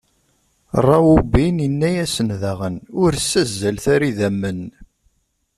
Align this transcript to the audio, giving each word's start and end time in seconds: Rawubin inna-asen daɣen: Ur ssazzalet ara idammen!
Rawubin 0.87 1.57
inna-asen 1.67 2.29
daɣen: 2.41 2.75
Ur 3.01 3.11
ssazzalet 3.15 3.85
ara 3.93 4.05
idammen! 4.09 4.61